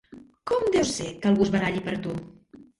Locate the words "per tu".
1.91-2.19